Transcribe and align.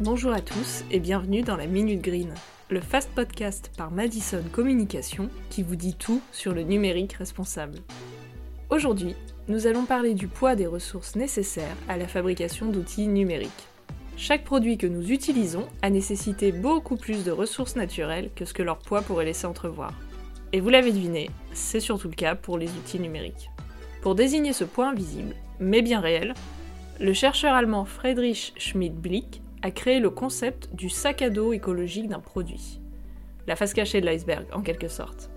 Bonjour 0.00 0.30
à 0.32 0.40
tous 0.40 0.84
et 0.92 1.00
bienvenue 1.00 1.42
dans 1.42 1.56
la 1.56 1.66
Minute 1.66 2.00
Green, 2.00 2.32
le 2.70 2.80
fast 2.80 3.10
podcast 3.16 3.72
par 3.76 3.90
Madison 3.90 4.44
Communication 4.52 5.28
qui 5.50 5.64
vous 5.64 5.74
dit 5.74 5.94
tout 5.94 6.20
sur 6.30 6.54
le 6.54 6.62
numérique 6.62 7.14
responsable. 7.14 7.80
Aujourd'hui, 8.70 9.16
nous 9.48 9.66
allons 9.66 9.86
parler 9.86 10.14
du 10.14 10.28
poids 10.28 10.54
des 10.54 10.68
ressources 10.68 11.16
nécessaires 11.16 11.76
à 11.88 11.96
la 11.96 12.06
fabrication 12.06 12.66
d'outils 12.66 13.08
numériques. 13.08 13.66
Chaque 14.16 14.44
produit 14.44 14.78
que 14.78 14.86
nous 14.86 15.10
utilisons 15.10 15.66
a 15.82 15.90
nécessité 15.90 16.52
beaucoup 16.52 16.96
plus 16.96 17.24
de 17.24 17.32
ressources 17.32 17.74
naturelles 17.74 18.30
que 18.36 18.44
ce 18.44 18.54
que 18.54 18.62
leur 18.62 18.78
poids 18.78 19.02
pourrait 19.02 19.24
laisser 19.24 19.48
entrevoir. 19.48 19.94
Et 20.52 20.60
vous 20.60 20.68
l'avez 20.68 20.92
deviné, 20.92 21.28
c'est 21.54 21.80
surtout 21.80 22.06
le 22.06 22.14
cas 22.14 22.36
pour 22.36 22.56
les 22.56 22.70
outils 22.70 23.00
numériques. 23.00 23.50
Pour 24.02 24.14
désigner 24.14 24.52
ce 24.52 24.62
poids 24.62 24.90
invisible, 24.90 25.34
mais 25.58 25.82
bien 25.82 25.98
réel, 25.98 26.34
le 27.00 27.12
chercheur 27.12 27.54
allemand 27.54 27.84
Friedrich 27.84 28.52
Schmidt-Blick 28.58 29.42
a 29.62 29.70
créé 29.70 30.00
le 30.00 30.10
concept 30.10 30.74
du 30.74 30.88
sac 30.88 31.22
à 31.22 31.30
dos 31.30 31.52
écologique 31.52 32.08
d'un 32.08 32.20
produit. 32.20 32.80
La 33.46 33.56
face 33.56 33.74
cachée 33.74 34.00
de 34.00 34.06
l'iceberg, 34.06 34.46
en 34.52 34.62
quelque 34.62 34.88
sorte. 34.88 35.30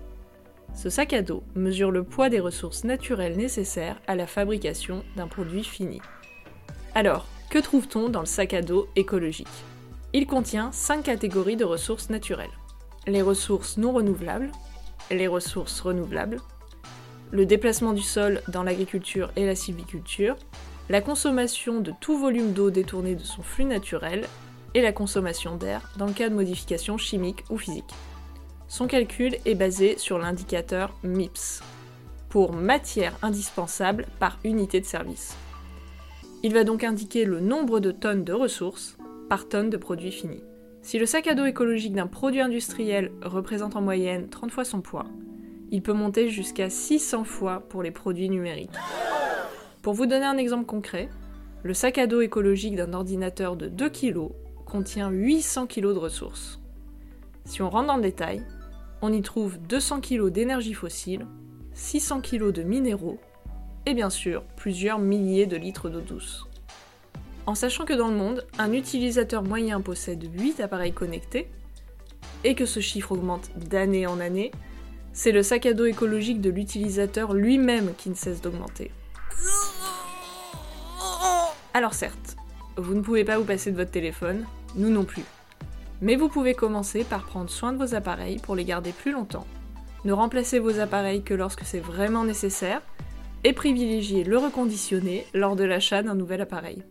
Ce 0.74 0.90
sac 0.90 1.12
à 1.12 1.22
dos 1.22 1.42
mesure 1.54 1.90
le 1.90 2.02
poids 2.02 2.28
des 2.28 2.40
ressources 2.40 2.84
naturelles 2.84 3.36
nécessaires 3.36 4.00
à 4.06 4.14
la 4.14 4.26
fabrication 4.26 5.04
d'un 5.16 5.28
produit 5.28 5.64
fini. 5.64 6.00
Alors, 6.94 7.26
que 7.50 7.58
trouve-t-on 7.58 8.08
dans 8.08 8.20
le 8.20 8.26
sac 8.26 8.54
à 8.54 8.62
dos 8.62 8.88
écologique? 8.96 9.48
Il 10.14 10.26
contient 10.26 10.72
5 10.72 11.02
catégories 11.04 11.56
de 11.56 11.64
ressources 11.64 12.10
naturelles. 12.10 12.50
Les 13.06 13.22
ressources 13.22 13.76
non 13.76 13.92
renouvelables, 13.92 14.50
les 15.10 15.26
ressources 15.26 15.80
renouvelables, 15.80 16.38
le 17.30 17.46
déplacement 17.46 17.92
du 17.92 18.02
sol 18.02 18.42
dans 18.48 18.62
l'agriculture 18.62 19.32
et 19.36 19.46
la 19.46 19.54
sylviculture, 19.54 20.36
la 20.88 21.00
consommation 21.00 21.80
de 21.80 21.92
tout 22.00 22.18
volume 22.18 22.52
d'eau 22.52 22.70
détourné 22.70 23.14
de 23.14 23.22
son 23.22 23.42
flux 23.42 23.64
naturel 23.64 24.26
et 24.74 24.82
la 24.82 24.92
consommation 24.92 25.56
d'air 25.56 25.90
dans 25.96 26.06
le 26.06 26.12
cas 26.12 26.28
de 26.28 26.34
modifications 26.34 26.98
chimiques 26.98 27.44
ou 27.50 27.58
physiques. 27.58 27.94
Son 28.68 28.86
calcul 28.86 29.36
est 29.44 29.54
basé 29.54 29.98
sur 29.98 30.18
l'indicateur 30.18 30.96
MIPS, 31.02 31.62
pour 32.32 32.54
matière 32.54 33.14
indispensable 33.20 34.06
par 34.18 34.38
unité 34.42 34.80
de 34.80 34.86
service. 34.86 35.36
Il 36.42 36.54
va 36.54 36.64
donc 36.64 36.82
indiquer 36.82 37.26
le 37.26 37.40
nombre 37.40 37.78
de 37.78 37.90
tonnes 37.90 38.24
de 38.24 38.32
ressources 38.32 38.96
par 39.28 39.48
tonne 39.48 39.68
de 39.68 39.76
produit 39.76 40.10
fini. 40.10 40.42
Si 40.80 40.98
le 40.98 41.04
sac 41.04 41.26
à 41.26 41.34
dos 41.34 41.44
écologique 41.44 41.92
d'un 41.92 42.06
produit 42.06 42.40
industriel 42.40 43.12
représente 43.22 43.76
en 43.76 43.82
moyenne 43.82 44.30
30 44.30 44.50
fois 44.50 44.64
son 44.64 44.80
poids, 44.80 45.06
il 45.70 45.82
peut 45.82 45.92
monter 45.92 46.30
jusqu'à 46.30 46.70
600 46.70 47.24
fois 47.24 47.60
pour 47.68 47.82
les 47.82 47.90
produits 47.90 48.30
numériques. 48.30 48.70
Pour 49.82 49.94
vous 49.94 50.06
donner 50.06 50.24
un 50.24 50.38
exemple 50.38 50.64
concret, 50.64 51.08
le 51.64 51.74
sac 51.74 51.98
à 51.98 52.06
dos 52.06 52.20
écologique 52.20 52.76
d'un 52.76 52.92
ordinateur 52.92 53.56
de 53.56 53.66
2 53.66 53.90
kg 53.90 54.28
contient 54.64 55.10
800 55.10 55.66
kg 55.66 55.88
de 55.88 55.98
ressources. 55.98 56.60
Si 57.46 57.62
on 57.62 57.68
rentre 57.68 57.88
dans 57.88 57.96
le 57.96 58.02
détail, 58.02 58.44
on 59.00 59.12
y 59.12 59.20
trouve 59.22 59.58
200 59.58 60.00
kg 60.00 60.28
d'énergie 60.28 60.74
fossile, 60.74 61.26
600 61.74 62.20
kg 62.20 62.52
de 62.52 62.62
minéraux 62.62 63.18
et 63.84 63.94
bien 63.94 64.08
sûr 64.08 64.44
plusieurs 64.54 65.00
milliers 65.00 65.46
de 65.46 65.56
litres 65.56 65.90
d'eau 65.90 66.00
douce. 66.00 66.46
En 67.46 67.56
sachant 67.56 67.84
que 67.84 67.92
dans 67.92 68.08
le 68.08 68.16
monde, 68.16 68.46
un 68.58 68.72
utilisateur 68.72 69.42
moyen 69.42 69.80
possède 69.80 70.22
8 70.32 70.60
appareils 70.60 70.92
connectés, 70.92 71.48
et 72.44 72.54
que 72.54 72.66
ce 72.66 72.78
chiffre 72.78 73.10
augmente 73.10 73.50
d'année 73.56 74.06
en 74.06 74.20
année, 74.20 74.52
c'est 75.12 75.32
le 75.32 75.42
sac 75.42 75.66
à 75.66 75.74
dos 75.74 75.86
écologique 75.86 76.40
de 76.40 76.50
l'utilisateur 76.50 77.34
lui-même 77.34 77.94
qui 77.98 78.10
ne 78.10 78.14
cesse 78.14 78.40
d'augmenter. 78.40 78.92
Alors 81.74 81.94
certes, 81.94 82.36
vous 82.76 82.94
ne 82.94 83.00
pouvez 83.00 83.24
pas 83.24 83.38
vous 83.38 83.44
passer 83.44 83.70
de 83.70 83.76
votre 83.76 83.90
téléphone, 83.90 84.44
nous 84.76 84.90
non 84.90 85.04
plus. 85.04 85.24
Mais 86.02 86.16
vous 86.16 86.28
pouvez 86.28 86.54
commencer 86.54 87.04
par 87.04 87.24
prendre 87.24 87.48
soin 87.48 87.72
de 87.72 87.78
vos 87.78 87.94
appareils 87.94 88.38
pour 88.38 88.54
les 88.54 88.64
garder 88.64 88.92
plus 88.92 89.12
longtemps. 89.12 89.46
Ne 90.04 90.12
remplacez 90.12 90.58
vos 90.58 90.80
appareils 90.80 91.22
que 91.22 91.32
lorsque 91.32 91.64
c'est 91.64 91.80
vraiment 91.80 92.24
nécessaire 92.24 92.82
et 93.44 93.52
privilégiez 93.52 94.24
le 94.24 94.36
reconditionner 94.36 95.26
lors 95.32 95.56
de 95.56 95.64
l'achat 95.64 96.02
d'un 96.02 96.14
nouvel 96.14 96.40
appareil. 96.40 96.82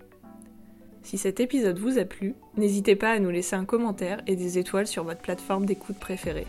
Si 1.03 1.17
cet 1.17 1.39
épisode 1.39 1.77
vous 1.77 1.97
a 1.97 2.05
plu, 2.05 2.35
n'hésitez 2.57 2.95
pas 2.95 3.11
à 3.11 3.19
nous 3.19 3.29
laisser 3.29 3.55
un 3.55 3.65
commentaire 3.65 4.21
et 4.27 4.35
des 4.35 4.57
étoiles 4.57 4.87
sur 4.87 5.03
votre 5.03 5.21
plateforme 5.21 5.65
d'écoute 5.65 5.99
préférée. 5.99 6.47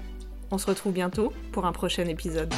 On 0.51 0.59
se 0.59 0.67
retrouve 0.67 0.93
bientôt 0.93 1.33
pour 1.53 1.67
un 1.67 1.73
prochain 1.73 2.07
épisode. 2.07 2.53